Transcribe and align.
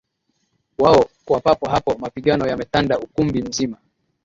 wao 0.77 1.05
Kwa 1.25 1.39
papo 1.39 1.69
hapo 1.69 1.95
mapigano 1.97 2.47
yametanda 2.47 2.99
ukumbi 2.99 3.43
mzima 3.43 3.77